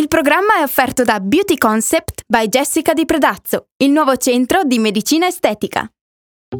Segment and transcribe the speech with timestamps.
[0.00, 4.78] Il programma è offerto da Beauty Concept by Jessica Di Predazzo, il nuovo centro di
[4.78, 5.86] medicina estetica.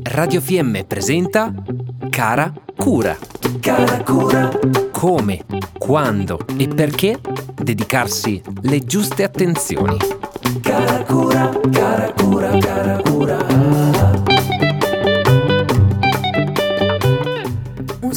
[0.03, 1.51] Radio FM presenta
[2.11, 3.17] Cara Cura.
[3.61, 4.51] Cara Cura.
[4.91, 5.47] Come,
[5.79, 7.19] quando e perché
[7.55, 9.97] dedicarsi le giuste attenzioni.
[10.61, 13.70] Cara Cura, cara Cura, cara Cura.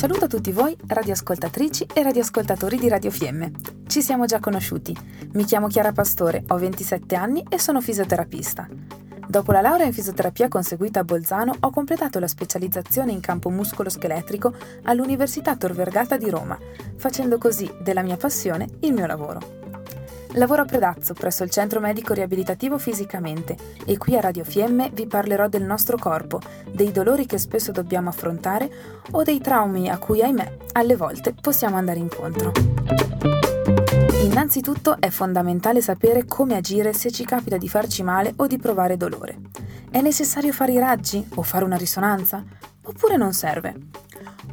[0.04, 3.54] Saluto a tutti voi, radioascoltatrici e radioascoltatori di Radio Fiemme.
[3.88, 4.94] Ci siamo già conosciuti.
[5.32, 8.68] Mi chiamo Chiara Pastore, ho 27 anni e sono fisioterapista.
[9.26, 14.54] Dopo la laurea in fisioterapia conseguita a Bolzano, ho completato la specializzazione in campo muscolo-scheletrico
[14.84, 16.60] all'Università Tor Vergata di Roma,
[16.98, 19.62] facendo così della mia passione il mio lavoro.
[20.36, 23.55] Lavoro a Predazzo presso il Centro Medico Riabilitativo Fisicamente
[23.86, 26.40] e qui a Radio Fiemme vi parlerò del nostro corpo,
[26.72, 28.72] dei dolori che spesso dobbiamo affrontare
[29.12, 32.52] o dei traumi a cui, ahimè, alle volte possiamo andare incontro.
[34.24, 38.98] Innanzitutto è fondamentale sapere come agire se ci capita di farci male o di provare
[38.98, 39.38] dolore.
[39.91, 42.44] È necessario fare i raggi o fare una risonanza?
[42.85, 43.76] Oppure non serve?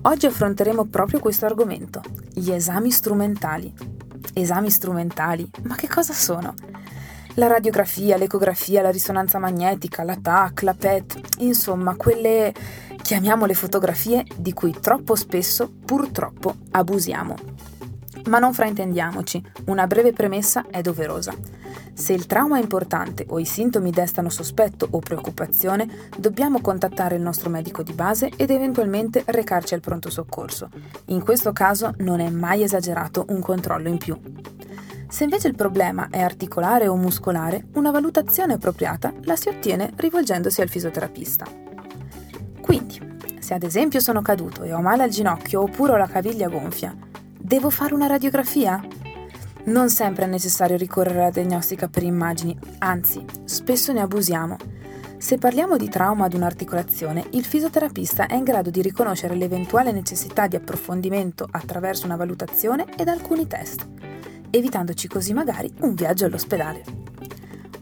[0.03, 2.03] Oggi affronteremo proprio questo argomento,
[2.35, 4.00] gli esami strumentali.
[4.33, 5.49] Esami strumentali?
[5.63, 6.55] Ma che cosa sono?
[7.35, 12.53] La radiografia, l'ecografia, la risonanza magnetica, la TAC, la PET, insomma, quelle
[13.03, 17.35] chiamiamole fotografie di cui troppo spesso, purtroppo, abusiamo.
[18.27, 21.35] Ma non fraintendiamoci, una breve premessa è doverosa.
[21.93, 27.23] Se il trauma è importante o i sintomi destano sospetto o preoccupazione, dobbiamo contattare il
[27.23, 30.71] nostro medico di base ed eventualmente recarci al pronto soccorso.
[31.07, 34.19] In questo caso non è mai esagerato un controllo in più.
[35.09, 40.61] Se invece il problema è articolare o muscolare, una valutazione appropriata la si ottiene rivolgendosi
[40.61, 41.47] al fisioterapista.
[42.61, 43.01] Quindi,
[43.41, 46.97] se ad esempio sono caduto e ho male al ginocchio oppure ho la caviglia gonfia,
[47.51, 48.81] devo fare una radiografia?
[49.65, 54.57] Non sempre è necessario ricorrere alla diagnostica per immagini, anzi, spesso ne abusiamo.
[55.19, 60.47] Se parliamo di trauma ad un'articolazione, il fisioterapista è in grado di riconoscere l'eventuale necessità
[60.47, 63.85] di approfondimento attraverso una valutazione ed alcuni test,
[64.49, 66.85] evitandoci così magari un viaggio all'ospedale.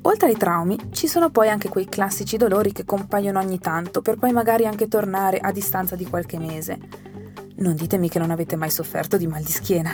[0.00, 4.16] Oltre ai traumi, ci sono poi anche quei classici dolori che compaiono ogni tanto, per
[4.16, 7.07] poi magari anche tornare a distanza di qualche mese.
[7.58, 9.92] Non ditemi che non avete mai sofferto di mal di schiena.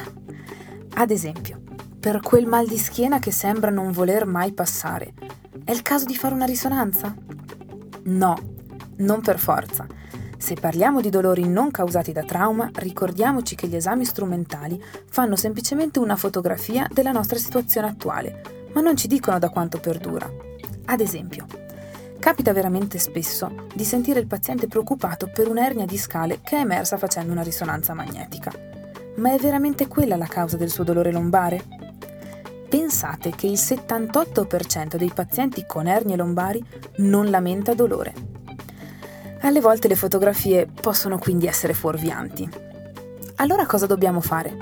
[0.96, 1.62] Ad esempio,
[1.98, 5.14] per quel mal di schiena che sembra non voler mai passare.
[5.64, 7.14] È il caso di fare una risonanza?
[8.04, 8.36] No,
[8.96, 9.86] non per forza.
[10.36, 15.98] Se parliamo di dolori non causati da trauma, ricordiamoci che gli esami strumentali fanno semplicemente
[15.98, 18.42] una fotografia della nostra situazione attuale,
[18.74, 20.30] ma non ci dicono da quanto perdura.
[20.84, 21.46] Ad esempio,
[22.24, 27.32] capita veramente spesso di sentire il paziente preoccupato per un'ernia discale che è emersa facendo
[27.32, 28.50] una risonanza magnetica.
[29.16, 31.62] Ma è veramente quella la causa del suo dolore lombare?
[32.66, 36.64] Pensate che il 78% dei pazienti con ernie lombari
[36.96, 38.14] non lamenta dolore.
[39.42, 42.48] Alle volte le fotografie possono quindi essere fuorvianti.
[43.36, 44.56] Allora cosa dobbiamo fare?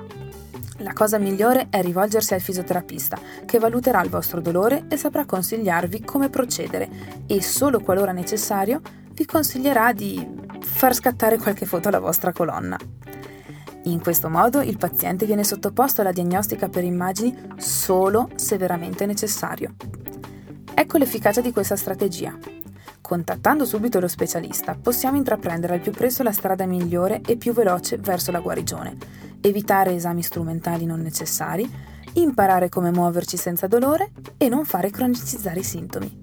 [0.83, 3.17] La cosa migliore è rivolgersi al fisioterapista,
[3.47, 6.89] che valuterà il vostro dolore e saprà consigliarvi come procedere
[7.27, 8.81] e solo qualora necessario
[9.13, 10.29] vi consiglierà di
[10.61, 12.77] far scattare qualche foto alla vostra colonna.
[13.85, 19.75] In questo modo il paziente viene sottoposto alla diagnostica per immagini solo se veramente necessario.
[20.75, 22.37] Ecco l'efficacia di questa strategia.
[23.01, 27.99] Contattando subito lo specialista possiamo intraprendere al più presto la strada migliore e più veloce
[27.99, 28.97] verso la guarigione,
[29.43, 31.71] evitare esami strumentali non necessari,
[32.15, 36.21] imparare come muoverci senza dolore e non fare cronicizzare i sintomi.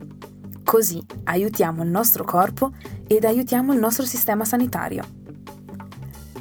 [0.63, 2.71] Così aiutiamo il nostro corpo
[3.07, 5.03] ed aiutiamo il nostro sistema sanitario.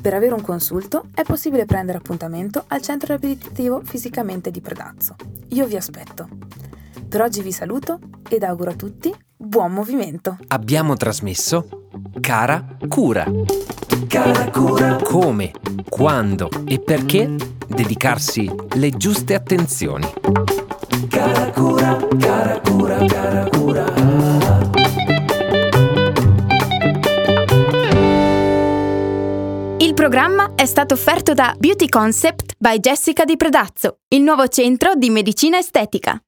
[0.00, 5.16] Per avere un consulto è possibile prendere appuntamento al centro riabilitativo fisicamente di Predazzo.
[5.48, 6.28] Io vi aspetto.
[7.08, 10.36] Per oggi vi saluto ed auguro a tutti buon movimento.
[10.48, 11.88] Abbiamo trasmesso
[12.20, 13.24] Cara Cura.
[14.06, 14.96] Cara Cura.
[15.02, 15.50] Come,
[15.88, 17.34] quando e perché
[17.66, 20.06] dedicarsi le giuste attenzioni.
[21.08, 24.28] Cara Cura, cara Cura, cara Cura.
[30.08, 35.10] programma è stato offerto da Beauty Concept by Jessica Di Predazzo, il nuovo centro di
[35.10, 36.18] medicina estetica.